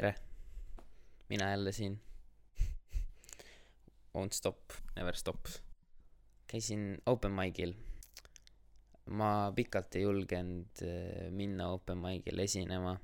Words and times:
tere, 0.00 0.14
mina 1.28 1.50
jälle 1.50 1.72
siin. 1.72 2.00
Won't 4.14 4.32
stop, 4.32 4.60
never 4.96 5.16
stop. 5.16 5.46
käisin 6.46 6.98
open 7.06 7.32
mic'il. 7.32 7.74
ma 9.06 9.52
pikalt 9.56 9.94
ei 9.94 10.02
julgenud 10.02 10.82
äh, 10.82 11.28
minna 11.30 11.68
open 11.68 11.98
mic'il 11.98 12.38
esinema, 12.38 12.96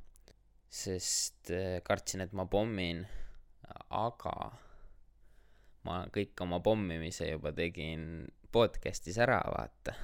sest 0.70 1.50
äh, 1.50 1.82
kartsin, 1.84 2.24
et 2.24 2.32
ma 2.32 2.46
pommin, 2.46 3.04
aga 3.90 4.34
ma 5.84 6.00
kõik 6.16 6.46
oma 6.48 6.60
pommimise 6.64 7.28
juba 7.28 7.52
tegin 7.52 8.24
podcast'is 8.52 9.20
ära, 9.20 9.42
vaata. 9.52 9.98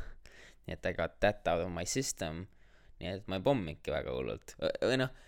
nii 0.67 0.77
et 0.77 0.93
I 0.93 0.97
got 1.01 1.21
that 1.21 1.49
out 1.49 1.65
of 1.65 1.73
my 1.73 1.89
system. 1.89 2.47
nii 3.01 3.17
et 3.17 3.29
ma 3.29 3.41
ei 3.41 3.49
pomminudki 3.49 3.97
väga 3.97 4.13
hullult, 4.13 4.59
või 4.61 5.05
noh 5.07 5.23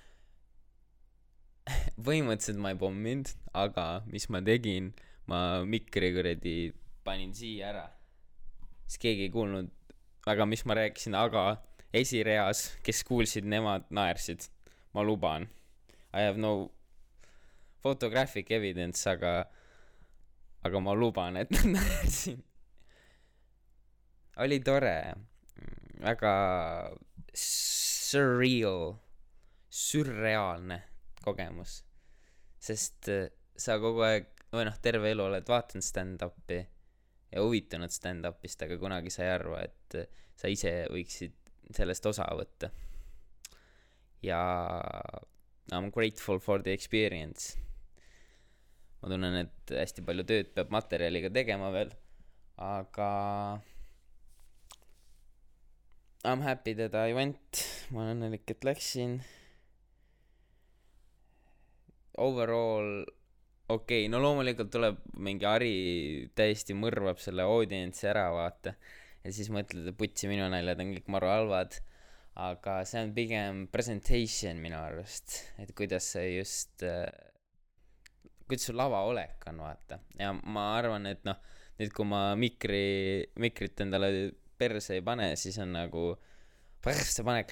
põhimõtteliselt 2.07 2.61
ma 2.61 2.73
ei 2.75 2.81
pomminud, 2.81 3.31
aga 3.57 3.87
mis 4.11 4.27
ma 4.33 4.41
tegin, 4.45 4.91
ma 5.31 5.65
mikri 5.69 6.11
kuradi 6.17 6.57
panin 7.05 7.33
siia 7.37 7.71
ära. 7.73 7.87
siis 8.87 9.01
keegi 9.01 9.29
ei 9.29 9.33
kuulnud 9.33 9.71
väga, 10.27 10.47
mis 10.49 10.65
ma 10.69 10.77
rääkisin, 10.77 11.17
aga 11.17 11.63
esireas, 11.95 12.67
kes 12.85 13.05
kuulsid, 13.09 13.49
nemad 13.49 13.89
naersid. 13.91 14.49
ma 14.95 15.03
luban. 15.03 15.49
I 16.15 16.23
have 16.23 16.39
no 16.39 16.71
photographic 17.83 18.51
evidence, 18.51 19.07
aga, 19.11 19.49
aga 20.63 20.81
ma 20.81 20.93
luban, 20.95 21.37
et 21.37 21.51
nad 21.55 21.67
naersid. 21.77 22.43
oli 24.37 24.61
tore, 24.61 24.99
väga 26.03 26.35
surreal, 27.35 28.99
sürreaalne 29.71 30.94
kogemus. 31.25 31.83
sest 32.61 33.09
äh, 33.13 33.27
sa 33.57 33.79
kogu 33.83 34.05
aeg, 34.07 34.31
või 34.55 34.69
noh, 34.69 34.77
terve 34.83 35.11
elu 35.11 35.27
oled 35.27 35.49
vaadanud 35.51 35.85
stand-up'i 35.85 36.61
ja 37.35 37.43
huvitunud 37.43 37.93
stand-up'ist, 37.93 38.63
aga 38.65 38.79
kunagi 38.79 39.11
sa 39.13 39.25
ei 39.27 39.33
arva, 39.35 39.63
et 39.67 39.99
äh, 39.99 40.23
sa 40.39 40.51
ise 40.51 40.73
võiksid 40.93 41.35
sellest 41.75 42.07
osa 42.07 42.27
võtta. 42.37 42.71
ja 44.25 44.41
I 45.73 45.81
m 45.81 45.91
grateful 45.91 46.39
for 46.39 46.61
the 46.63 46.73
experience. 46.77 47.57
ma 49.01 49.09
tunnen, 49.13 49.37
et 49.45 49.73
hästi 49.77 50.05
palju 50.05 50.25
tööd 50.29 50.53
peab 50.57 50.73
materjaliga 50.73 51.31
tegema 51.33 51.71
veel, 51.75 51.93
aga 52.57 53.09
I 56.25 56.33
m 56.33 56.41
happy 56.41 56.73
that 56.79 56.95
I 56.97 57.13
went, 57.13 57.65
ma 57.93 58.05
olen 58.05 58.17
õnnelik, 58.17 58.49
et 58.49 58.65
läksin 58.65 59.19
overall 62.23 63.05
okei 63.69 64.05
okay,, 64.05 64.11
no 64.13 64.21
loomulikult 64.21 64.71
tuleb 64.73 65.01
mingi 65.25 65.47
Ari 65.49 65.75
täiesti 66.37 66.77
mõrvab 66.77 67.21
selle 67.23 67.47
audientsi 67.49 68.09
ära, 68.11 68.29
vaata. 68.35 68.75
ja 69.25 69.33
siis 69.33 69.51
mõtled, 69.53 69.89
et 69.89 69.99
putsi, 69.99 70.29
minu 70.29 70.49
naljad 70.53 70.83
on 70.85 70.93
kõik 70.97 71.11
maru 71.13 71.31
halvad. 71.33 71.79
aga 72.45 72.81
see 72.89 72.99
on 73.07 73.13
pigem 73.15 73.67
presentation 73.71 74.59
minu 74.61 74.77
arust, 74.81 75.39
et 75.63 75.71
kuidas 75.77 76.11
sa 76.17 76.25
just 76.27 76.83
äh,, 76.83 77.07
kuidas 78.45 78.69
su 78.69 78.77
lavaolek 78.77 79.49
on, 79.49 79.63
vaata. 79.65 80.01
ja 80.19 80.33
ma 80.35 80.75
arvan, 80.77 81.09
et 81.09 81.25
noh, 81.25 81.41
nüüd 81.81 81.95
kui 81.95 82.07
ma 82.11 82.27
mikri, 82.39 83.25
mikrit 83.41 83.81
endale 83.81 84.11
perse 84.59 84.99
ei 84.99 85.03
pane, 85.03 85.33
siis 85.41 85.57
on 85.63 85.73
nagu, 85.75 86.05
persse 86.85 87.25
pane, 87.27 87.47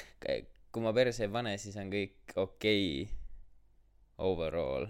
kui 0.73 0.85
ma 0.85 0.93
perse 0.93 1.25
ei 1.25 1.33
pane, 1.33 1.57
siis 1.63 1.79
on 1.81 1.89
kõik 1.91 2.37
okei 2.37 3.03
okay 3.03 3.22
overall 4.23 4.87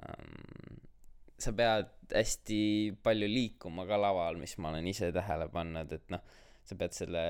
um,. 0.00 0.80
sa 1.40 1.52
pead 1.56 1.88
hästi 2.12 2.60
palju 3.02 3.28
liikuma 3.30 3.86
ka 3.88 3.96
laval, 4.00 4.36
mis 4.40 4.56
ma 4.58 4.72
olen 4.72 4.86
ise 4.90 5.08
tähele 5.14 5.46
pannud, 5.52 5.92
et 5.96 6.12
noh, 6.12 6.22
sa 6.66 6.76
pead 6.76 6.96
selle 6.96 7.24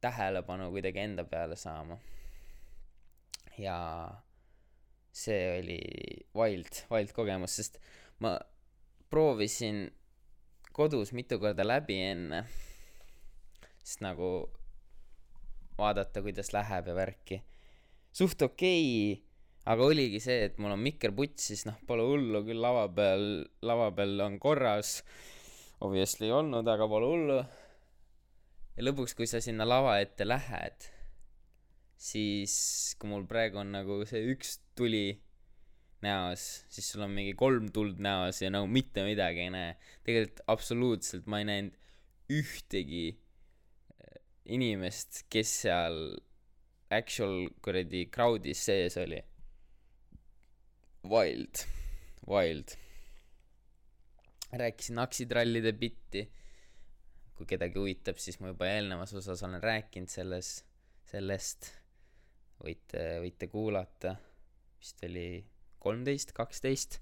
tähelepanu 0.00 0.70
kuidagi 0.70 1.02
enda 1.02 1.24
peale 1.28 1.56
saama. 1.56 1.98
ja 3.58 3.78
see 5.12 5.40
oli 5.58 5.80
wild, 6.38 6.84
wild 6.92 7.12
kogemus, 7.12 7.56
sest 7.58 7.80
ma 8.22 8.36
proovisin 9.10 9.88
kodus 10.72 11.12
mitu 11.12 11.40
korda 11.42 11.66
läbi 11.66 11.98
enne, 12.12 12.44
sest 13.82 14.04
nagu 14.06 14.30
vaadata, 15.80 16.22
kuidas 16.22 16.52
läheb 16.54 16.92
ja 16.92 16.94
värki. 16.94 17.42
suht 18.12 18.42
okei 18.42 18.86
okay 19.12 19.29
aga 19.70 19.86
oligi 19.86 20.18
see, 20.22 20.46
et 20.48 20.56
mul 20.58 20.74
on 20.74 20.82
mikker 20.82 21.12
putsis, 21.14 21.62
noh, 21.68 21.76
pole 21.86 22.04
hullu, 22.06 22.42
küll 22.46 22.62
lava 22.62 22.86
peal, 22.94 23.26
lava 23.66 23.90
peal 23.94 24.16
on 24.24 24.38
korras. 24.42 25.00
Obviously 25.86 26.28
ei 26.28 26.34
olnud, 26.36 26.66
aga 26.68 26.88
pole 26.90 27.10
hullu. 27.10 27.40
ja 28.76 28.86
lõpuks, 28.86 29.14
kui 29.16 29.28
sa 29.30 29.40
sinna 29.44 29.66
lava 29.68 29.98
ette 30.02 30.26
lähed, 30.26 30.88
siis 32.00 32.54
kui 32.98 33.10
mul 33.12 33.26
praegu 33.30 33.60
on 33.60 33.74
nagu 33.76 34.00
see 34.08 34.22
üks 34.32 34.58
tuli 34.78 35.20
näos, 36.04 36.64
siis 36.72 36.88
sul 36.90 37.04
on 37.04 37.12
mingi 37.12 37.34
kolm 37.36 37.68
tuld 37.74 38.00
näos 38.00 38.40
ja 38.40 38.48
nagu 38.52 38.68
mitte 38.70 39.04
midagi 39.04 39.44
ei 39.46 39.54
näe. 39.54 39.74
tegelikult 40.06 40.40
absoluutselt 40.48 41.28
ma 41.28 41.42
ei 41.42 41.48
näinud 41.50 41.76
ühtegi 42.32 43.06
eh, 43.10 44.20
inimest, 44.56 45.26
kes 45.28 45.52
seal 45.66 46.00
actual 46.90 47.50
kuradi 47.62 48.06
crowd'is 48.14 48.64
sees 48.70 48.96
oli 48.98 49.20
Wild, 51.08 51.64
wild. 52.28 52.76
rääkisin 54.52 54.98
aksitrallide 54.98 55.72
bitti. 55.72 56.32
kui 57.34 57.46
kedagi 57.46 57.78
huvitab, 57.78 58.18
siis 58.20 58.36
ma 58.40 58.50
juba 58.50 58.66
eelnevas 58.68 59.14
osas 59.16 59.40
olen 59.42 59.62
rääkinud 59.62 60.12
selles, 60.12 60.50
sellest. 61.08 61.70
võite, 62.60 63.04
võite 63.24 63.48
kuulata. 63.48 64.16
vist 64.78 65.00
oli 65.08 65.44
kolmteist, 65.78 66.34
kaksteist, 66.36 66.98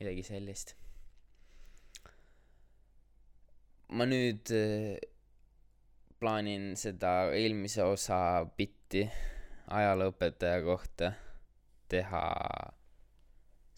midagi 0.00 0.22
sellist. 0.22 0.74
ma 3.88 4.04
nüüd 4.04 4.52
äh, 4.52 5.00
plaanin 6.20 6.76
seda 6.76 7.32
eelmise 7.32 7.88
osa 7.88 8.44
bitti 8.56 9.06
ajalooõpetaja 9.72 10.60
kohta 10.62 11.12
teha 11.88 12.20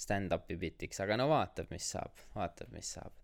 stand-up'i 0.02 0.56
bitiks, 0.60 1.00
aga 1.04 1.18
no 1.20 1.28
vaatab, 1.30 1.70
mis 1.72 1.86
saab, 1.94 2.22
vaatab, 2.36 2.72
mis 2.74 2.94
saab. 2.96 3.14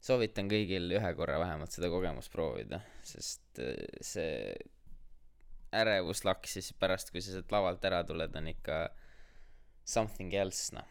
soovitan 0.00 0.48
kõigil 0.48 0.88
ühe 0.96 1.10
korra 1.16 1.36
vähemalt 1.42 1.74
seda 1.76 1.90
kogemust 1.92 2.32
proovida, 2.32 2.80
sest 3.04 3.60
äh, 3.60 3.76
see 4.00 4.54
ärevuslaks 5.76 6.56
siis 6.56 6.72
pärast, 6.80 7.12
kui 7.12 7.22
sa 7.22 7.34
sealt 7.34 7.52
lavalt 7.52 7.84
ära 7.86 8.00
tuled, 8.06 8.34
on 8.36 8.48
ikka 8.50 8.80
something 9.84 10.32
else, 10.34 10.72
noh. 10.74 10.88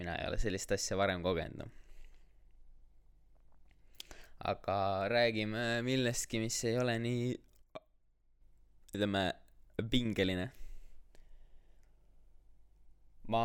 mina 0.00 0.16
ei 0.18 0.26
ole 0.30 0.40
sellist 0.40 0.72
asja 0.72 0.96
varem 0.98 1.22
kogenud, 1.24 1.62
noh. 1.62 1.76
aga 4.52 4.76
räägime 5.12 5.82
millestki, 5.86 6.40
mis 6.42 6.58
ei 6.68 6.80
ole 6.80 6.96
nii, 7.02 7.30
ütleme, 8.96 9.28
pingeline 9.92 10.50
ma 13.30 13.44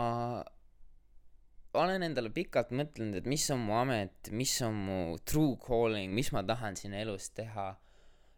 olen 1.77 2.05
endale 2.07 2.31
pikalt 2.33 2.71
mõtelnud, 2.73 3.19
et 3.19 3.27
mis 3.29 3.43
on 3.53 3.61
mu 3.67 3.75
amet, 3.77 4.31
mis 4.33 4.53
on 4.65 4.77
mu 4.87 4.99
true 5.27 5.57
calling, 5.61 6.13
mis 6.13 6.31
ma 6.33 6.43
tahan 6.47 6.77
siin 6.79 6.95
elus 6.97 7.29
teha 7.37 7.69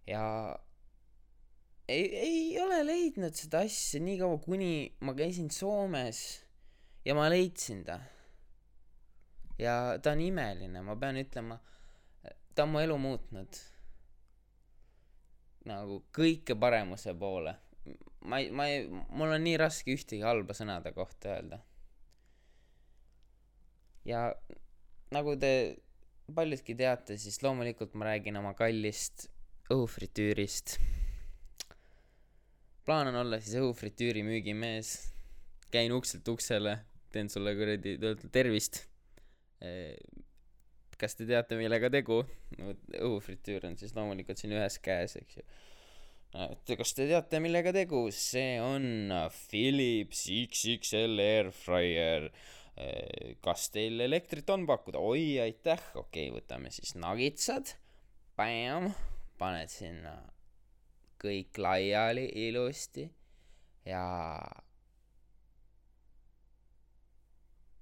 ja 0.09 0.23
ei, 1.89 2.05
ei 2.19 2.44
ole 2.61 2.81
leidnud 2.85 3.35
seda 3.38 3.63
asja 3.66 4.01
nii 4.03 4.19
kaua, 4.19 4.39
kuni 4.44 4.71
ma 5.06 5.15
käisin 5.18 5.50
Soomes 5.53 6.21
ja 7.06 7.15
ma 7.15 7.30
leidsin 7.31 7.83
ta. 7.88 8.00
ja 9.59 10.00
ta 10.01 10.13
on 10.15 10.21
imeline, 10.24 10.81
ma 10.81 10.95
pean 11.00 11.19
ütlema, 11.19 11.59
ta 12.56 12.63
on 12.63 12.75
mu 12.75 12.83
elu 12.83 12.97
muutnud. 12.97 13.63
nagu 15.69 16.03
kõike 16.15 16.56
paremuse 16.59 17.13
poole 17.19 17.56
ma 18.21 18.39
ei, 18.39 18.50
ma 18.51 18.68
ei, 18.68 18.86
mul 18.89 19.33
on 19.36 19.44
nii 19.44 19.57
raske 19.60 19.94
ühtegi 19.95 20.24
halba 20.25 20.56
sõna 20.57 20.80
ta 20.83 20.92
kohta 20.95 21.36
öelda. 21.36 21.62
ja 24.07 24.30
nagu 25.13 25.36
te 25.39 25.51
paljudki 26.36 26.75
teate, 26.77 27.18
siis 27.18 27.39
loomulikult 27.44 27.95
ma 27.98 28.10
räägin 28.10 28.38
oma 28.39 28.54
kallist 28.57 29.30
õhufritüürist. 29.74 30.77
plaan 32.86 33.12
on 33.12 33.19
olla 33.24 33.39
siis 33.39 33.56
õhufritüüri 33.62 34.24
müügimees. 34.25 35.13
käin 35.71 35.94
ukselt 35.94 36.27
uksele, 36.27 36.80
teen 37.13 37.30
sulle 37.30 37.56
kuradi 37.56 37.98
tervist. 38.31 38.86
kas 41.00 41.16
te 41.16 41.25
teate, 41.25 41.56
millega 41.56 41.89
tegu? 41.89 42.24
õhufritüür 43.00 43.69
on 43.69 43.77
siis 43.77 43.95
loomulikult 43.95 44.38
siin 44.38 44.57
ühes 44.57 44.80
käes, 44.83 45.16
eks 45.16 45.38
ju 45.38 45.48
et 46.38 46.72
kas 46.78 46.94
te 46.94 47.08
teate, 47.10 47.42
millega 47.42 47.74
tegu, 47.74 48.04
see 48.14 48.60
on 48.62 49.12
Philips 49.34 50.28
XXL 50.30 51.22
Air 51.24 51.52
Fryer. 51.56 52.30
kas 53.44 53.70
teil 53.74 54.00
elektrit 54.06 54.50
on 54.54 54.66
pakkuda? 54.70 55.02
oi, 55.04 55.40
aitäh, 55.44 55.81
okei 55.96 56.30
okay,, 56.30 56.36
võtame 56.38 56.72
siis 56.72 56.94
nagitsad. 56.96 57.74
Bam, 58.40 58.94
paned 59.42 59.72
sinna 59.74 60.16
kõik 61.20 61.60
laiali 61.60 62.30
ilusti 62.48 63.04
ja 63.90 64.04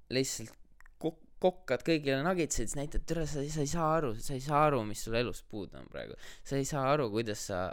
lihtsalt 0.09 0.55
kok-, 1.01 1.21
kokkad 1.43 1.83
kõigile 1.85 2.23
nagitsaid, 2.25 2.71
siis 2.71 2.77
näitad, 2.79 3.05
tere, 3.05 3.27
sa 3.29 3.43
ei 3.43 3.69
saa 3.69 3.91
aru, 3.99 4.15
sa 4.17 4.33
ei 4.33 4.41
saa 4.41 4.63
aru, 4.69 4.81
mis 4.87 5.03
sul 5.05 5.17
elus 5.19 5.43
puudu 5.45 5.77
on 5.77 5.91
praegu. 5.91 6.17
sa 6.47 6.57
ei 6.57 6.65
saa 6.65 6.87
aru, 6.95 7.11
kuidas 7.13 7.45
sa 7.51 7.67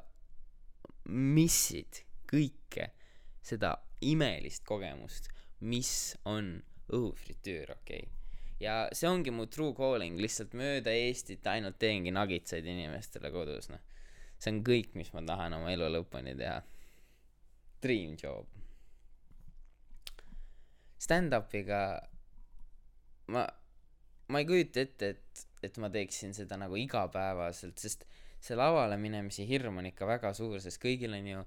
missid 1.08 2.02
kõike 2.30 2.90
seda 3.44 3.74
imelist 4.04 4.64
kogemust, 4.68 5.28
mis 5.64 6.14
on 6.28 6.56
õhufritüür, 6.92 7.72
okei 7.78 8.04
okay. 8.04 8.10
ja 8.60 8.76
see 8.92 9.08
ongi 9.08 9.32
mu 9.32 9.46
true 9.48 9.74
calling, 9.76 10.20
lihtsalt 10.20 10.54
mööda 10.56 10.92
Eestit 10.92 11.46
ainult 11.48 11.78
teengi 11.80 12.12
nagitsaid 12.14 12.66
inimestele 12.68 13.32
kodus, 13.32 13.70
noh. 13.72 13.80
see 14.38 14.52
on 14.52 14.62
kõik, 14.66 14.92
mis 14.98 15.12
ma 15.16 15.24
tahan 15.24 15.56
oma 15.56 15.72
elu 15.72 15.88
lõpuni 15.94 16.34
teha. 16.36 16.58
Dream 17.84 18.14
job. 18.16 18.48
Stand-up'iga 21.04 21.80
ma, 23.32 23.44
ma 24.28 24.40
ei 24.40 24.48
kujuta 24.48 24.84
ette, 24.84 25.10
et, 25.14 25.44
et 25.64 25.80
ma 25.80 25.90
teeksin 25.92 26.32
seda 26.36 26.58
nagu 26.60 26.78
igapäevaselt, 26.80 27.80
sest 27.80 28.06
see 28.44 28.56
lavale 28.58 28.99
minemise 29.00 29.46
hirm 29.49 29.81
on 29.81 29.88
ikka 29.88 30.08
väga 30.08 30.35
suur, 30.37 30.58
sest 30.61 30.81
kõigil 30.82 31.17
on 31.17 31.31
ju, 31.31 31.44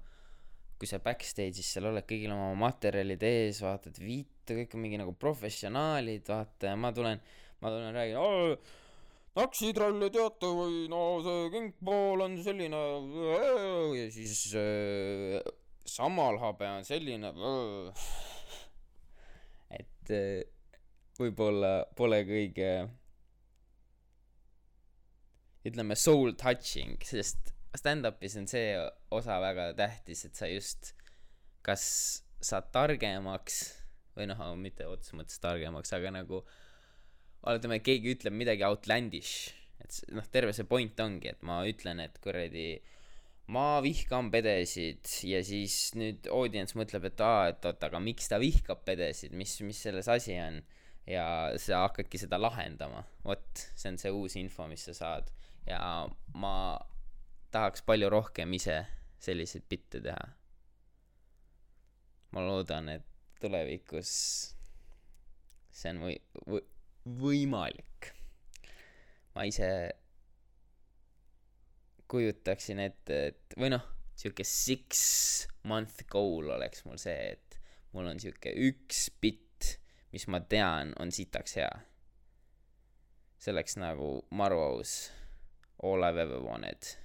kui 0.78 0.90
sa 0.90 1.00
backstage'is 1.02 1.70
seal 1.74 1.88
oled, 1.90 2.06
kõigil 2.08 2.32
on 2.34 2.42
oma 2.48 2.66
materjalid 2.66 3.22
ees, 3.26 3.62
vaatad 3.62 3.98
viite, 4.02 4.56
kõik 4.58 4.74
on 4.74 4.84
mingi 4.84 5.00
nagu 5.00 5.14
professionaalid, 5.18 6.26
vaata, 6.26 6.74
ma 6.78 6.92
tulen, 6.94 7.22
ma 7.62 7.72
tulen 7.74 7.94
räägin, 7.94 8.58
naksitralle 9.38 10.10
teate 10.14 10.50
või 10.50 10.86
no 10.90 11.02
see 11.22 11.48
kingpool 11.54 12.24
on 12.24 12.36
selline 12.42 12.78
ja 13.98 14.06
siis 14.14 14.54
äh, 14.58 15.38
samalhabe 15.88 16.70
on 16.78 16.86
selline 16.86 17.30
et 19.78 20.14
äh, 20.14 20.40
võib-olla 21.18 21.72
pole 21.98 22.22
kõige 22.26 22.72
ütleme, 25.70 25.96
soul 25.98 26.34
touching, 26.38 26.98
sest 27.04 27.52
stand-up'is 27.76 28.36
on 28.40 28.48
see 28.50 28.72
osa 29.14 29.38
väga 29.42 29.72
tähtis, 29.78 30.24
et 30.28 30.38
sa 30.38 30.48
just 30.50 30.94
kas 31.66 31.84
saad 32.40 32.70
targemaks 32.74 33.60
või 34.16 34.28
noh, 34.30 34.40
mitte 34.58 34.86
otseses 34.88 35.16
mõttes 35.18 35.42
targemaks, 35.42 35.92
aga 35.94 36.12
nagu 36.14 36.42
oletame, 37.46 37.80
keegi 37.84 38.14
ütleb 38.16 38.34
midagi 38.34 38.66
outlandish, 38.66 39.50
et 39.82 40.00
noh, 40.14 40.26
terve 40.32 40.54
see 40.56 40.66
point 40.68 40.98
ongi, 41.02 41.32
et 41.32 41.44
ma 41.46 41.60
ütlen, 41.68 42.02
et 42.02 42.16
kuradi 42.22 42.70
ma 43.54 43.78
vihkan 43.84 44.28
pedesid 44.32 45.08
ja 45.24 45.40
siis 45.46 45.94
nüüd 45.96 46.28
audience 46.34 46.76
mõtleb, 46.78 47.08
et 47.08 47.22
aa, 47.24 47.46
et 47.52 47.68
oot, 47.68 47.86
aga 47.86 48.00
miks 48.02 48.28
ta 48.28 48.40
vihkab 48.42 48.82
pedesid, 48.88 49.32
mis, 49.38 49.54
mis 49.64 49.86
selles 49.86 50.10
asi 50.12 50.36
on? 50.42 50.60
Ja 51.08 51.24
sa 51.56 51.86
hakkadki 51.86 52.18
seda 52.20 52.36
lahendama, 52.36 53.00
vot, 53.24 53.62
see 53.72 53.88
on 53.88 53.96
see 53.96 54.10
uus 54.12 54.34
info, 54.36 54.66
mis 54.68 54.82
sa 54.90 54.92
saad 54.92 55.30
ja 55.68 56.08
ma 56.34 56.54
tahaks 57.52 57.82
palju 57.86 58.10
rohkem 58.12 58.52
ise 58.56 58.80
selliseid 59.20 59.66
bitte 59.68 60.00
teha. 60.04 60.28
ma 62.32 62.44
loodan, 62.44 62.90
et 62.92 63.06
tulevikus 63.40 64.10
see 65.72 65.92
on 65.94 66.02
või-, 66.04 66.20
või-, 66.46 66.66
võimalik. 67.22 68.12
ma 69.34 69.46
ise 69.48 69.68
kujutaksin 72.08 72.80
ette, 72.84 73.20
et 73.32 73.56
või 73.60 73.72
noh, 73.72 73.84
sihuke 74.16 74.44
six 74.44 75.46
month 75.68 76.04
goal 76.10 76.50
oleks 76.56 76.84
mul 76.88 77.00
see, 77.00 77.34
et 77.36 77.58
mul 77.92 78.08
on 78.10 78.20
sihuke 78.20 78.52
üks 78.68 79.08
bitt, 79.20 79.76
mis 80.12 80.24
ma 80.32 80.40
tean, 80.40 80.94
on 81.00 81.12
sitaks 81.12 81.58
hea. 81.60 81.70
see 83.38 83.52
oleks 83.52 83.76
nagu 83.78 84.10
maru 84.34 84.58
aus 84.64 84.96
all 85.82 86.04
I've 86.04 86.18
ever 86.18 86.40
wanted. 86.42 86.96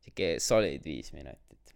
sihuke 0.00 0.40
solid 0.40 0.84
viis 0.84 1.12
minutit. 1.12 1.74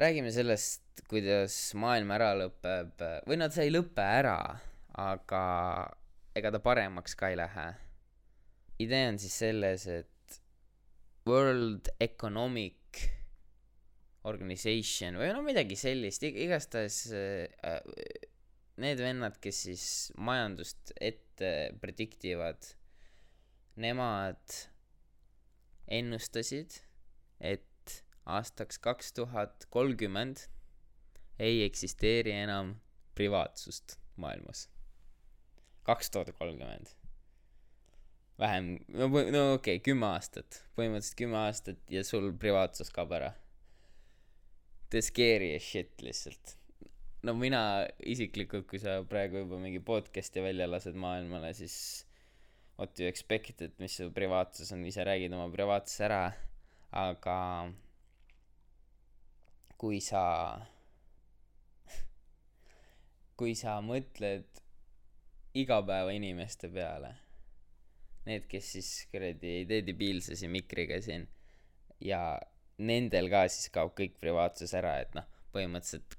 räägime 0.00 0.32
sellest, 0.32 0.82
kuidas 1.08 1.74
maailm 1.76 2.10
ära 2.10 2.32
lõpeb, 2.34 3.02
või 3.28 3.36
no 3.36 3.50
see 3.52 3.68
ei 3.68 3.74
lõpe 3.74 4.02
ära, 4.02 4.38
aga 4.96 5.42
ega 6.34 6.50
ta 6.54 6.60
paremaks 6.64 7.14
ka 7.14 7.28
ei 7.30 7.36
lähe. 7.36 7.68
idee 8.80 9.08
on 9.08 9.18
siis 9.18 9.36
selles, 9.38 9.86
et 9.86 10.40
World 11.28 11.92
Economic 12.00 13.04
Organization 14.24 15.16
või 15.20 15.30
no 15.32 15.42
midagi 15.44 15.76
sellist, 15.76 16.24
igastahes 16.24 17.04
äh, 17.12 17.78
need 18.80 19.00
vennad, 19.02 19.36
kes 19.42 19.64
siis 19.66 19.86
majandust 20.16 20.92
ette 21.00 21.50
prediktivad, 21.82 22.72
nemad 23.80 24.56
ennustasid, 25.90 26.80
et 27.40 27.96
aastaks 28.30 28.78
kaks 28.82 29.12
tuhat 29.16 29.66
kolmkümmend 29.74 30.46
ei 31.40 31.64
eksisteeri 31.64 32.34
enam 32.44 32.76
privaatsust 33.16 33.98
maailmas. 34.16 34.68
kaks 35.82 36.10
tuhat 36.10 36.32
kolmkümmend. 36.38 36.86
vähem, 38.38 38.78
no, 38.88 39.08
no 39.08 39.54
okei 39.54 39.76
okay,, 39.76 39.78
kümme 39.84 40.06
aastat, 40.06 40.62
põhimõtteliselt 40.76 41.18
kümme 41.18 41.36
aastat 41.36 41.92
ja 41.92 42.04
sul 42.04 42.32
privaatsus 42.32 42.92
kaob 42.94 43.12
ära. 43.12 43.34
The 44.90 45.02
scary 45.02 45.54
as 45.56 45.62
shit 45.62 46.02
lihtsalt 46.02 46.59
no 47.26 47.34
mina 47.36 47.62
isiklikult, 48.08 48.66
kui 48.70 48.80
sa 48.80 49.00
praegu 49.08 49.42
juba 49.44 49.58
mingi 49.60 49.80
podcast'i 49.84 50.42
välja 50.44 50.68
lased 50.70 50.96
maailmale, 50.96 51.52
siis 51.56 51.76
what 52.78 52.96
you 53.00 53.08
expect, 53.08 53.60
et 53.60 53.76
mis 53.82 53.98
su 54.00 54.08
privaatsus 54.16 54.72
on, 54.72 54.84
ise 54.88 55.04
räägid 55.04 55.34
oma 55.36 55.50
privaatsuse 55.52 56.06
ära, 56.06 56.22
aga 56.96 57.38
kui 59.80 60.00
sa, 60.04 60.22
kui 63.36 63.52
sa 63.56 63.76
mõtled 63.84 64.62
igapäevainimeste 65.60 66.70
peale, 66.72 67.12
need, 68.24 68.46
kes 68.48 68.72
siis 68.76 68.90
kuradi 69.12 69.58
ei 69.60 69.68
tee 69.68 69.84
debiilsusi 69.84 70.48
mikriga 70.52 71.00
siin 71.04 71.26
ja 72.04 72.22
nendel 72.80 73.28
ka 73.32 73.44
siis 73.52 73.68
kaob 73.74 73.92
kõik 73.98 74.16
privaatsus 74.22 74.72
ära, 74.78 74.96
et 75.04 75.12
noh, 75.16 75.28
põhimõtteliselt 75.52 76.16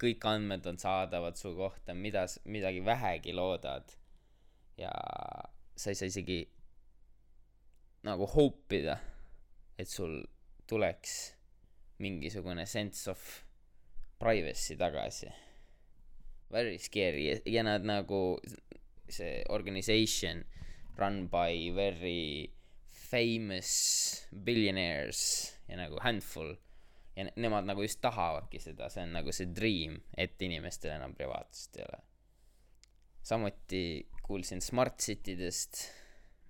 kõik 0.00 0.24
andmed 0.28 0.66
on 0.68 0.78
saadavad 0.78 1.38
su 1.40 1.54
kohta, 1.56 1.94
mida, 1.94 2.26
midagi 2.44 2.82
vähegi 2.84 3.32
loodad. 3.36 3.92
ja 4.76 4.92
sa 5.76 5.90
ei 5.90 5.96
saa 5.96 6.10
isegi 6.10 6.42
nagu 8.04 8.26
hope 8.28 8.76
ida, 8.76 8.98
et 9.78 9.88
sul 9.88 10.20
tuleks 10.68 11.14
mingisugune 11.98 12.66
sense 12.66 13.10
of 13.10 13.22
privacy 14.20 14.76
tagasi. 14.76 15.30
Very 16.52 16.78
scary 16.78 17.40
ja 17.44 17.64
nad 17.66 17.84
nagu, 17.88 18.38
see 19.08 19.42
organization 19.48 20.44
run 20.98 21.26
by 21.28 21.70
very 21.74 22.52
famous 22.86 24.26
billionaires 24.32 25.56
ja 25.68 25.76
nagu 25.76 26.00
handful 26.02 26.56
ja 27.16 27.24
ne 27.24 27.32
nemad 27.40 27.64
nagu 27.64 27.84
just 27.84 28.00
tahavadki 28.04 28.60
seda, 28.60 28.90
see 28.92 29.06
on 29.06 29.14
nagu 29.16 29.32
see 29.32 29.48
dream, 29.56 29.96
et 30.16 30.40
inimestel 30.44 30.92
enam 30.96 31.14
privaatsust 31.16 31.78
ei 31.80 31.86
ole. 31.86 32.02
samuti 33.26 33.84
kuulsin 34.22 34.60
Smart 34.62 35.00
City 35.02 35.36
dest, 35.38 35.86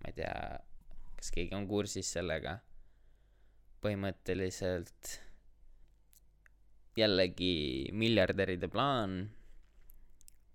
ma 0.02 0.10
ei 0.10 0.16
tea, 0.18 0.34
kas 1.16 1.30
keegi 1.32 1.54
on 1.56 1.68
kursis 1.70 2.10
sellega, 2.16 2.58
põhimõtteliselt 3.84 5.14
jällegi 6.96 7.92
miljardäride 7.92 8.68
plaan, 8.72 9.18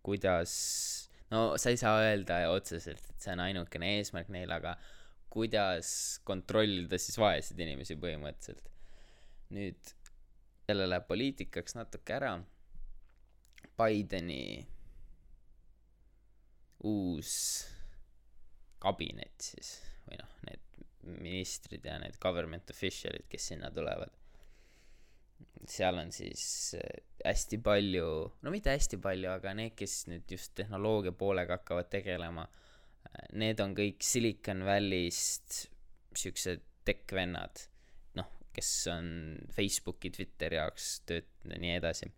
kuidas, 0.03 0.53
no 1.31 1.55
sa 1.61 1.71
ei 1.71 1.79
saa 1.79 2.01
öelda 2.03 2.41
otseselt, 2.51 3.05
et 3.13 3.21
see 3.21 3.33
on 3.35 3.45
ainukene 3.45 3.95
eesmärk 3.99 4.31
neil, 4.33 4.51
aga 4.51 4.75
kuidas 5.31 6.19
kontrollida 6.27 6.99
siis 6.99 7.17
vaeseid 7.21 7.61
inimesi 7.63 7.95
põhimõtteliselt. 8.01 8.67
nüüd 9.51 9.93
jälle 10.71 10.87
läheb 10.89 11.07
poliitikaks 11.07 11.77
natuke 11.77 12.17
ära. 12.17 12.33
Bideni 13.77 14.65
uus 16.87 17.35
kabinet 18.81 19.51
siis 19.51 19.75
või 20.07 20.17
noh, 20.19 20.33
need 20.47 20.81
ministrid 21.21 21.85
ja 21.85 21.97
need 22.01 22.17
government 22.21 22.69
official'id, 22.73 23.27
kes 23.29 23.51
sinna 23.53 23.71
tulevad. 23.73 24.17
seal 25.67 25.97
on 26.01 26.09
siis 26.11 26.43
äh, 26.77 27.03
hästi 27.25 27.59
palju, 27.61 28.07
no 28.41 28.53
mitte 28.53 28.73
hästi 28.73 28.97
palju, 29.01 29.29
aga 29.29 29.53
need, 29.57 29.75
kes 29.77 30.07
nüüd 30.09 30.29
just 30.33 30.55
tehnoloogia 30.57 31.13
poolega 31.17 31.59
hakkavad 31.59 31.89
tegelema, 31.93 32.47
äh, 33.05 33.27
need 33.37 33.61
on 33.61 33.75
kõik 33.77 34.01
Silicon 34.05 34.65
Valley'st 34.65 35.67
siuksed 36.17 36.65
tech-vennad, 36.85 37.67
kes 38.55 38.72
on 38.91 39.12
Facebooki, 39.55 40.12
Twitteri 40.12 40.60
jaoks 40.60 40.98
töötanud 41.10 41.55
ja 41.55 41.62
nii 41.62 41.75
edasi 41.77 42.12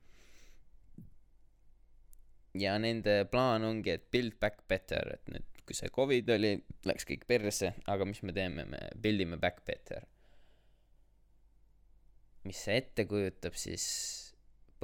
ja 2.60 2.76
nende 2.82 3.24
plaan 3.32 3.66
ongi, 3.66 3.96
et 3.98 4.10
build 4.14 4.38
back 4.42 4.66
better, 4.70 5.16
et 5.16 5.32
nüüd 5.34 5.54
kui 5.64 5.78
see 5.78 5.92
Covid 5.96 6.30
oli, 6.36 6.54
läks 6.88 7.08
kõik 7.08 7.24
perse, 7.28 7.72
aga 7.90 8.06
mis 8.08 8.20
me 8.28 8.36
teeme, 8.36 8.66
me 8.68 8.82
build 9.00 9.24
ime 9.24 9.40
back 9.42 9.64
better. 9.68 10.06
mis 12.44 12.60
see 12.60 12.76
ette 12.76 13.06
kujutab, 13.08 13.56
siis 13.56 13.84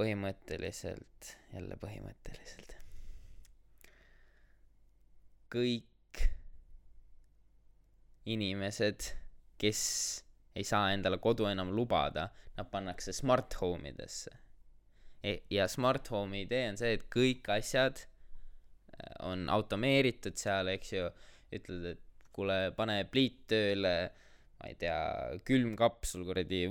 põhimõtteliselt, 0.00 1.34
jälle 1.52 1.76
põhimõtteliselt, 1.82 2.72
kõik 5.52 6.22
inimesed, 8.24 9.10
kes 9.60 9.82
ei 10.56 10.66
saa 10.66 10.90
endale 10.94 11.20
kodu 11.22 11.46
enam 11.50 11.70
lubada, 11.74 12.28
nad 12.56 12.70
pannakse 12.70 13.12
smart 13.16 13.54
home 13.60 13.92
idesse. 13.92 14.32
E-, 15.22 15.42
ja 15.52 15.68
smart 15.68 16.08
home'i 16.10 16.46
idee 16.46 16.68
on 16.70 16.80
see, 16.80 16.94
et 16.96 17.06
kõik 17.12 17.50
asjad 17.52 18.06
on 19.24 19.48
automeeritud 19.52 20.36
seal, 20.40 20.70
eks 20.74 20.94
ju, 20.94 21.08
ütled, 21.56 21.86
et 21.94 22.26
kuule, 22.34 22.58
pane 22.76 23.02
pliit 23.10 23.44
tööle, 23.50 23.94
ma 24.60 24.70
ei 24.70 24.76
tea, 24.80 25.00
külmkapsul 25.46 26.24
kuradi 26.28 26.66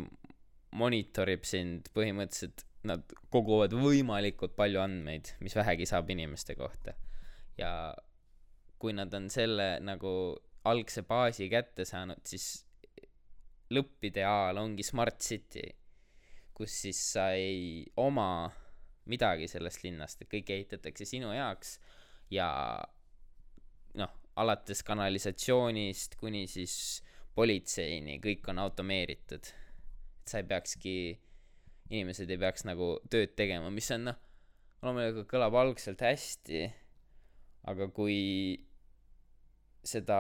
monitorib 0.80 1.46
sind, 1.50 1.90
põhimõtteliselt 1.96 2.66
nad 2.90 3.04
koguvad 3.34 3.74
võimalikult 3.76 4.54
palju 4.58 4.80
andmeid, 4.82 5.34
mis 5.44 5.58
vähegi 5.58 5.88
saab 5.90 6.12
inimeste 6.14 6.56
kohta. 6.56 6.96
ja 7.60 7.92
kui 8.80 8.94
nad 8.96 9.12
on 9.14 9.26
selle 9.28 9.82
nagu 9.84 10.12
algse 10.70 11.02
baasi 11.04 11.50
kätte 11.52 11.84
saanud, 11.86 12.22
siis 12.24 12.64
lõppideaal 13.74 14.58
ongi 14.58 14.84
Smart 14.86 15.22
City, 15.22 15.66
kus 16.54 16.74
siis 16.86 17.00
sa 17.14 17.30
ei 17.38 17.86
oma 18.02 18.50
midagi 19.10 19.48
sellest 19.50 19.84
linnast, 19.86 20.22
et 20.22 20.32
kõik 20.32 20.50
ehitatakse 20.54 21.08
sinu 21.08 21.32
jaoks 21.34 21.78
ja 22.34 22.50
noh, 23.98 24.12
alates 24.40 24.84
kanalisatsioonist 24.86 26.18
kuni 26.20 26.46
siis 26.50 26.76
politseini, 27.36 28.20
kõik 28.22 28.50
on 28.52 28.60
automeeritud. 28.66 29.50
et 30.20 30.30
sa 30.30 30.42
ei 30.42 30.48
peakski, 30.50 30.96
inimesed 31.90 32.30
ei 32.30 32.38
peaks 32.38 32.66
nagu 32.68 33.00
tööd 33.10 33.34
tegema, 33.36 33.70
mis 33.74 33.90
on 33.96 34.10
noh, 34.12 34.20
loomulikult 34.84 35.30
kõlab 35.32 35.56
algselt 35.58 36.02
hästi, 36.06 36.68
aga 37.70 37.90
kui 37.96 38.60
seda 39.84 40.20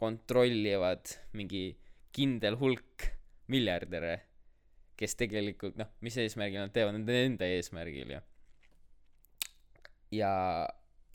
kontrollivad 0.00 1.14
mingi 1.36 1.76
kindel 2.12 2.58
hulk 2.60 3.08
miljardäre, 3.52 4.18
kes 4.96 5.16
tegelikult 5.18 5.78
noh, 5.80 5.88
mis 6.04 6.16
eesmärgil 6.20 6.62
nad 6.62 6.74
teevad, 6.74 6.94
nende 6.96 7.24
enda 7.24 7.48
eesmärgil 7.48 8.12
ju 8.16 8.20
ja 10.12 10.32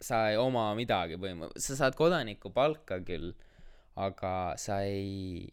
sa 0.02 0.24
ei 0.30 0.38
oma 0.38 0.70
midagi 0.78 1.18
põhimõ-, 1.20 1.54
sa 1.58 1.76
saad 1.78 1.96
kodanikupalka 1.98 3.00
küll, 3.06 3.32
aga 3.98 4.32
sa 4.60 4.80
ei, 4.86 5.46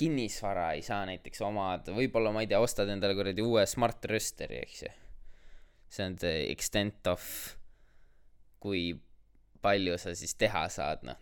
kinnisvara 0.00 0.70
ei 0.76 0.84
saa 0.84 1.04
näiteks 1.08 1.40
omada, 1.46 1.94
võib-olla 1.96 2.32
ma 2.34 2.44
ei 2.44 2.50
tea, 2.50 2.60
ostad 2.60 2.90
endale 2.92 3.16
kuradi 3.16 3.44
uue 3.44 3.64
smart 3.68 4.04
rösteri, 4.10 4.62
eks 4.64 4.86
ju. 4.86 4.94
see 5.88 6.02
on 6.02 6.16
the 6.18 6.32
extent 6.50 7.06
of 7.06 7.22
kui 8.60 8.90
palju 9.62 9.94
sa 10.02 10.16
siis 10.18 10.34
teha 10.34 10.66
saad, 10.72 11.04
noh. 11.06 11.20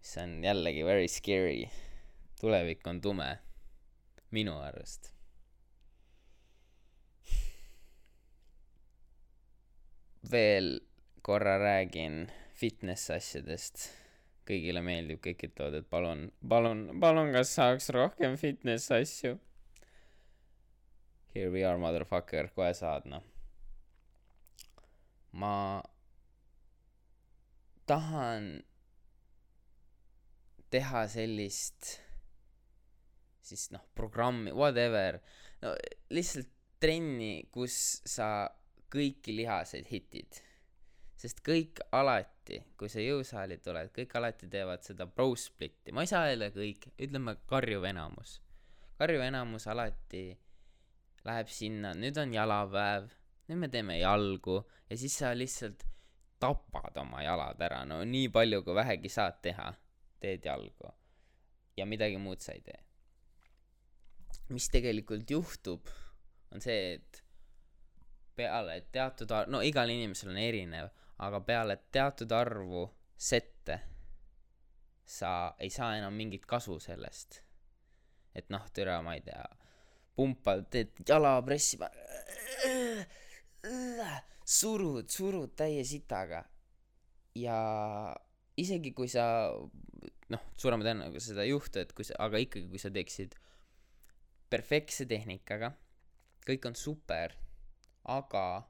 Mis 0.00 0.16
on 0.18 0.42
jällegi 0.44 0.84
very 0.84 1.08
scary. 1.08 1.70
tulevik 2.40 2.86
on 2.86 3.00
tume, 3.00 3.38
minu 4.30 4.58
arust 4.58 5.12
veel 10.30 10.80
korra 11.22 11.58
räägin 11.58 12.30
fitness 12.54 13.10
asjadest. 13.10 13.90
kõigile 14.50 14.80
meeldib, 14.82 15.20
kõik 15.22 15.44
ütlevad, 15.46 15.74
et 15.78 15.86
palun, 15.86 16.24
palun, 16.50 16.80
palun, 16.98 17.28
kas 17.30 17.52
saaks 17.54 17.84
rohkem 17.94 18.34
fitness 18.40 18.90
asju. 18.90 19.36
Here 21.30 21.52
we 21.54 21.62
are, 21.62 21.78
motherfucker, 21.78 22.48
kohe 22.56 22.72
saad, 22.74 23.06
noh. 23.06 23.22
ma 25.30 25.52
tahan 27.86 28.48
teha 30.70 31.06
sellist 31.10 31.96
siis 33.50 33.70
noh, 33.74 33.82
programmi, 33.96 34.52
whatever, 34.54 35.18
no 35.62 35.74
lihtsalt 36.14 36.50
trenni, 36.80 37.48
kus 37.52 38.00
sa 38.08 38.48
kõiki 38.90 39.34
lihaseid 39.36 39.90
hitid. 39.90 40.40
sest 41.20 41.42
kõik 41.44 41.82
alati, 41.92 42.62
kui 42.80 42.88
sa 42.88 43.02
jõusaali 43.04 43.58
tuled, 43.60 43.90
kõik 43.92 44.14
alati 44.16 44.46
teevad 44.48 44.86
seda 44.86 45.04
pro 45.04 45.34
split'i, 45.36 45.92
ma 45.92 46.06
ei 46.06 46.08
saa 46.08 46.30
öelda 46.30 46.48
kõik, 46.54 46.86
ütleme 46.96 47.36
karjuv 47.50 47.84
enamus. 47.90 48.38
karjuv 48.98 49.26
enamus 49.26 49.66
alati 49.68 50.24
läheb 51.28 51.52
sinna, 51.52 51.92
nüüd 51.94 52.16
on 52.22 52.32
jalapäev, 52.32 53.10
nüüd 53.50 53.60
me 53.60 53.68
teeme 53.68 53.98
jalgu 54.00 54.62
ja 54.88 54.96
siis 54.96 55.18
sa 55.20 55.34
lihtsalt 55.36 55.84
tapad 56.40 56.96
oma 56.96 57.20
jalad 57.22 57.60
ära, 57.60 57.84
no 57.84 58.00
nii 58.04 58.32
palju, 58.32 58.62
kui 58.64 58.74
vähegi 58.74 59.12
saad 59.12 59.42
teha, 59.44 59.74
teed 60.20 60.44
jalgu. 60.44 60.92
ja 61.76 61.86
midagi 61.86 62.18
muud 62.20 62.40
sa 62.40 62.52
ei 62.52 62.62
tee. 62.64 62.78
mis 64.48 64.68
tegelikult 64.68 65.30
juhtub, 65.30 65.88
on 66.54 66.60
see, 66.60 66.94
et 66.94 67.22
peale 68.36 68.80
teatud 68.92 69.30
ar-, 69.30 69.48
no 69.48 69.60
igal 69.62 69.90
inimesel 69.90 70.32
on 70.32 70.40
erinev, 70.40 70.90
aga 71.20 71.40
peale 71.44 71.76
teatud 71.92 72.32
arvu 72.32 72.88
sette 73.16 73.80
sa 75.10 75.54
ei 75.58 75.70
saa 75.70 75.96
enam 75.98 76.14
mingit 76.14 76.46
kasu 76.46 76.78
sellest. 76.80 77.42
et 78.34 78.46
noh, 78.54 78.62
türa, 78.70 79.00
ma 79.02 79.16
ei 79.18 79.24
tea, 79.26 79.42
pumpad, 80.14 80.68
teed 80.70 81.00
jalapressi, 81.08 81.80
surud, 84.58 85.10
surud 85.10 85.56
täie 85.58 85.82
sitaga. 85.84 86.44
ja 87.34 87.56
isegi 88.56 88.92
kui 88.94 89.08
sa, 89.10 89.24
noh, 90.30 90.42
suurema 90.56 90.86
tõenäosusega 90.86 91.26
seda 91.26 91.46
ei 91.46 91.52
juhtu, 91.54 91.82
et 91.82 91.94
kui 91.96 92.06
sa, 92.06 92.16
aga 92.22 92.40
ikkagi, 92.42 92.68
kui 92.70 92.80
sa 92.82 92.90
teeksid 92.94 93.36
perfektse 94.50 95.06
tehnikaga, 95.10 95.72
kõik 96.46 96.66
on 96.70 96.78
super 96.78 97.36
aga 98.08 98.62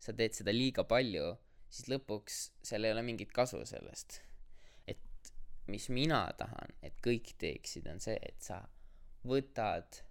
sa 0.00 0.14
teed 0.16 0.36
seda 0.36 0.54
liiga 0.54 0.84
palju, 0.88 1.34
siis 1.68 1.90
lõpuks 1.90 2.38
seal 2.64 2.86
ei 2.86 2.94
ole 2.94 3.04
mingit 3.06 3.32
kasu 3.34 3.62
sellest. 3.66 4.20
et 4.86 5.32
mis 5.66 5.88
mina 5.90 6.26
tahan, 6.38 6.76
et 6.82 6.98
kõik 7.02 7.34
teeksid, 7.38 7.88
on 7.90 8.00
see, 8.00 8.16
et 8.22 8.40
sa 8.42 8.62
võtad 9.26 10.02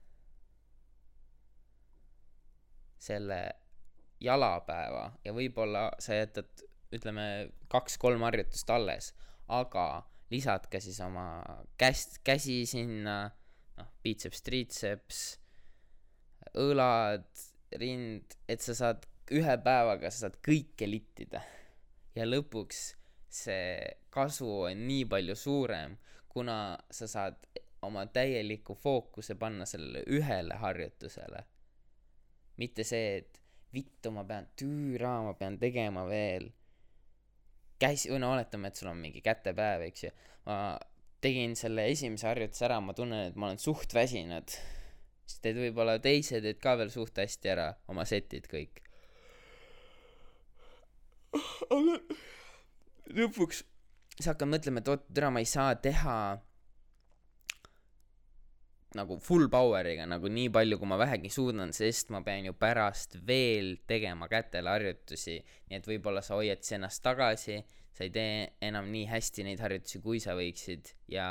selle 3.00 3.40
jalapäeva 4.20 5.12
ja 5.24 5.34
võib-olla 5.34 5.90
sa 6.00 6.18
jätad, 6.18 6.50
ütleme, 6.96 7.52
kaks-kolm 7.72 8.24
harjutust 8.26 8.70
alles, 8.70 9.14
aga 9.48 10.06
lisad 10.34 10.68
ka 10.72 10.82
siis 10.82 11.00
oma 11.06 11.44
käst-, 11.80 12.22
käsi 12.26 12.64
sinna, 12.70 13.18
noh, 13.78 13.92
biceps, 14.04 14.42
triitseps, 14.46 15.24
õlad 16.62 17.28
rind, 17.80 18.38
et 18.48 18.64
sa 18.64 18.76
saad 18.78 19.06
ühe 19.36 19.58
päevaga, 19.66 20.12
sa 20.12 20.28
saad 20.28 20.40
kõike 20.46 20.88
littida. 20.90 21.42
ja 22.16 22.24
lõpuks 22.24 22.94
see 23.36 23.80
kasu 24.10 24.48
on 24.70 24.86
nii 24.88 25.06
palju 25.12 25.36
suurem, 25.36 25.98
kuna 26.32 26.78
sa 26.92 27.08
saad 27.12 27.42
oma 27.86 28.06
täieliku 28.06 28.76
fookuse 28.76 29.36
panna 29.36 29.66
sellele 29.66 30.04
ühele 30.08 30.56
harjutusele. 30.62 31.44
mitte 32.58 32.84
see, 32.88 33.18
et 33.18 33.42
vittu, 33.74 34.12
ma 34.16 34.24
pean, 34.24 34.48
tüüra, 34.56 35.18
ma 35.26 35.34
pean 35.36 35.58
tegema 35.60 36.06
veel 36.08 36.48
käsi, 37.80 38.12
no 38.20 38.32
oletame, 38.34 38.72
et 38.72 38.80
sul 38.80 38.92
on 38.92 39.02
mingi 39.02 39.22
kätepäev, 39.26 39.88
eks 39.90 40.08
ju. 40.08 40.14
ma 40.46 40.78
tegin 41.22 41.56
selle 41.58 41.88
esimese 41.90 42.28
harjutuse 42.30 42.68
ära, 42.68 42.80
ma 42.82 42.94
tunnen, 42.94 43.32
et 43.32 43.38
ma 43.40 43.50
olen 43.50 43.62
suht 43.62 43.94
väsinud 43.96 44.54
siis 45.26 45.42
teed 45.42 45.60
võib-olla 45.60 45.98
teise 46.02 46.42
teed 46.44 46.60
ka 46.62 46.76
veel 46.80 46.92
suht 46.94 47.18
hästi 47.22 47.52
ära, 47.56 47.70
oma 47.92 48.06
setid 48.08 48.48
kõik. 48.52 48.82
aga 51.76 51.96
lõpuks 53.18 53.66
sa 54.16 54.32
hakkad 54.32 54.48
mõtlema 54.48 54.80
et 54.80 54.92
oot 54.94 55.10
türa 55.10 55.32
ma 55.34 55.42
ei 55.44 55.50
saa 55.50 55.74
teha 55.76 56.16
nagu 58.96 59.18
full 59.20 59.50
power'iga 59.52 60.06
nagu 60.08 60.30
nii 60.32 60.48
palju 60.56 60.78
kui 60.80 60.88
ma 60.88 60.96
vähegi 61.00 61.30
suudan 61.34 61.74
sest 61.76 62.10
ma 62.16 62.22
pean 62.24 62.46
ju 62.48 62.54
pärast 62.56 63.18
veel 63.28 63.76
tegema 63.88 64.28
kätele 64.32 64.70
harjutusi. 64.72 65.42
Nii 65.70 65.78
et 65.80 65.88
võib-olla 65.90 66.22
sa 66.24 66.36
hoiad 66.40 66.62
siis 66.64 66.78
ennast 66.80 67.04
tagasi 67.04 67.58
sa 67.96 68.04
ei 68.04 68.12
tee 68.16 68.32
enam 68.68 68.86
nii 68.92 69.06
hästi 69.12 69.44
neid 69.48 69.60
harjutusi 69.64 69.98
kui 70.04 70.20
sa 70.24 70.32
võiksid 70.36 70.84
ja 71.12 71.28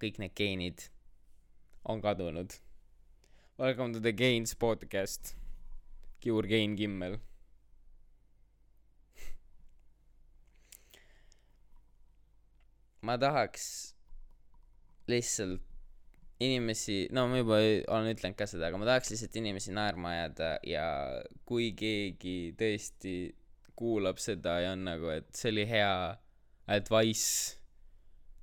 kõik 0.00 0.16
need 0.22 0.34
geenid 0.36 0.78
on 1.84 2.00
kadunud. 2.04 2.50
Welcome 3.58 3.92
to 3.92 4.00
the 4.00 4.12
gains 4.12 4.54
podcast. 4.54 5.36
Kiur 6.22 6.46
Kein 6.48 6.76
Kimmel. 6.78 7.18
Ma 13.06 13.18
tahaks 13.18 13.94
lihtsalt 15.10 15.71
inimesi, 16.42 17.06
no 17.14 17.26
ma 17.30 17.40
juba 17.40 17.58
olen 17.94 18.10
ütlenud 18.12 18.36
ka 18.38 18.46
seda, 18.50 18.68
aga 18.68 18.80
ma 18.80 18.88
tahaks 18.88 19.12
lihtsalt 19.12 19.38
inimesi 19.40 19.74
naerma 19.76 20.12
ajada 20.16 20.50
ja 20.66 20.84
kui 21.48 21.70
keegi 21.78 22.52
tõesti 22.58 23.16
kuulab 23.78 24.20
seda 24.22 24.58
ja 24.62 24.74
on 24.76 24.84
nagu, 24.86 25.10
et 25.14 25.30
see 25.36 25.52
oli 25.52 25.66
hea 25.70 25.92
advice 26.70 27.58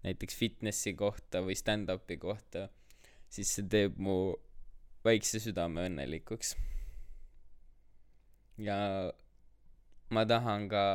näiteks 0.03 0.37
fitnessi 0.39 0.95
kohta 0.99 1.43
või 1.45 1.57
stand-up'i 1.59 2.19
kohta, 2.19 2.67
siis 3.29 3.51
see 3.55 3.67
teeb 3.71 3.99
mu 3.99 4.19
väikse 5.05 5.41
südame 5.43 5.87
õnnelikuks. 5.89 6.55
ja 8.59 8.77
ma 10.11 10.23
tahan 10.27 10.67
ka 10.71 10.85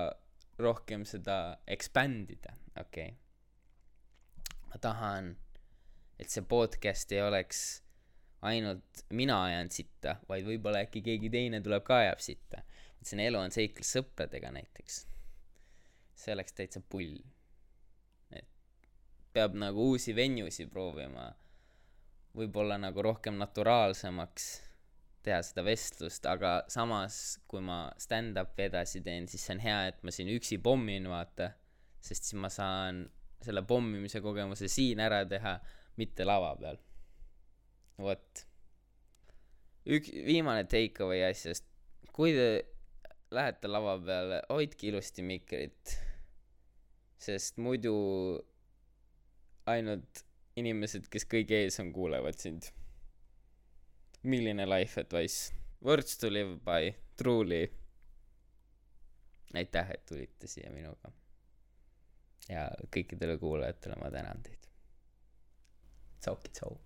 rohkem 0.60 1.04
seda 1.08 1.58
expand 1.66 2.32
ida, 2.32 2.56
okei 2.76 3.12
okay 3.12 3.24
ma 4.74 4.80
tahan, 4.82 5.36
et 6.18 6.30
see 6.30 6.44
podcast 6.48 7.12
ei 7.12 7.22
oleks 7.22 7.64
ainult 8.44 9.04
mina 9.16 9.38
ajan 9.48 9.70
sitta, 9.72 10.18
vaid 10.28 10.44
võib-olla 10.46 10.84
äkki 10.84 11.02
keegi 11.04 11.30
teine 11.32 11.62
tuleb 11.64 11.84
ka 11.86 12.02
ajab 12.02 12.20
sitta. 12.20 12.62
see 13.04 13.20
elu 13.26 13.38
on 13.38 13.52
seiklus 13.52 13.90
sõpradega 13.96 14.50
näiteks. 14.52 15.06
see 16.14 16.34
oleks 16.34 16.52
täitsa 16.52 16.80
pull. 16.80 17.16
et 18.32 18.48
peab 19.32 19.56
nagu 19.56 19.90
uusi 19.90 20.14
venue'si 20.16 20.66
proovima. 20.66 21.32
võib-olla 22.36 22.78
nagu 22.78 23.02
rohkem 23.02 23.38
naturaalsemaks 23.40 24.48
teha 25.24 25.40
seda 25.42 25.64
vestlust, 25.64 26.26
aga 26.28 26.64
samas, 26.68 27.38
kui 27.48 27.62
ma 27.64 27.86
stand-up'i 28.00 28.66
edasi 28.68 29.00
teen, 29.04 29.28
siis 29.28 29.46
see 29.46 29.54
on 29.56 29.62
hea, 29.64 29.78
et 29.88 30.02
ma 30.04 30.12
siin 30.12 30.28
üksi 30.28 30.58
pommin, 30.62 31.08
vaata. 31.08 31.52
sest 32.04 32.28
siis 32.28 32.36
ma 32.40 32.50
saan 32.52 33.06
selle 33.44 33.62
pommimise 33.64 34.20
kogemuse 34.24 34.68
siin 34.68 35.00
ära 35.00 35.22
teha, 35.28 35.54
mitte 35.96 36.26
lava 36.26 36.54
peal. 36.60 36.78
vot. 37.98 38.44
ük-, 39.86 40.12
viimane 40.26 40.64
take 40.64 41.02
away 41.04 41.24
asjast. 41.28 41.66
kui 42.12 42.32
te 42.34 42.48
lähete 43.34 43.70
lava 43.70 43.96
peale, 43.98 44.42
hoidke 44.50 44.88
ilusti 44.90 45.22
mikrit. 45.22 45.96
sest 47.18 47.58
muidu 47.62 47.94
ainult 49.70 50.24
inimesed, 50.60 51.08
kes 51.10 51.24
kõige 51.26 51.64
ees 51.64 51.80
on, 51.82 51.92
kuulevad 51.92 52.38
sind. 52.38 52.70
milline 54.22 54.66
life 54.68 55.00
advice? 55.00 55.52
Words 55.84 56.16
to 56.18 56.30
live 56.32 56.56
by, 56.64 56.94
truly. 57.20 57.66
aitäh, 59.54 59.90
et 59.94 60.06
tulite 60.08 60.48
siia 60.50 60.72
minuga 60.74 61.12
ja 62.48 62.66
kõikidele 62.92 63.38
kuulajatele 63.40 63.96
ma 64.00 64.10
tänan 64.12 64.42
teid. 64.44 64.63
Talky 66.24 66.48
talk. 66.48 66.83